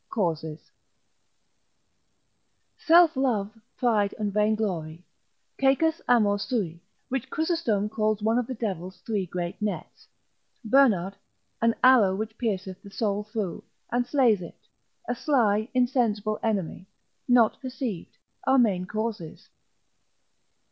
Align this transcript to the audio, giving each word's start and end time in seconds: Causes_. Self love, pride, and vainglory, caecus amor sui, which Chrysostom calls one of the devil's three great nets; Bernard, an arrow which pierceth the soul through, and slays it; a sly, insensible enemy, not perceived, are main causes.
Causes_. 0.09 0.71
Self 2.75 3.15
love, 3.15 3.55
pride, 3.77 4.15
and 4.17 4.33
vainglory, 4.33 5.05
caecus 5.59 6.01
amor 6.07 6.39
sui, 6.39 6.81
which 7.09 7.29
Chrysostom 7.29 7.87
calls 7.87 8.23
one 8.23 8.39
of 8.39 8.47
the 8.47 8.55
devil's 8.55 8.97
three 9.01 9.27
great 9.27 9.61
nets; 9.61 10.07
Bernard, 10.65 11.17
an 11.61 11.75
arrow 11.83 12.15
which 12.15 12.35
pierceth 12.39 12.81
the 12.81 12.89
soul 12.89 13.25
through, 13.25 13.63
and 13.91 14.07
slays 14.07 14.41
it; 14.41 14.65
a 15.07 15.13
sly, 15.13 15.69
insensible 15.71 16.39
enemy, 16.41 16.87
not 17.27 17.61
perceived, 17.61 18.17
are 18.47 18.57
main 18.57 18.85
causes. 18.87 19.49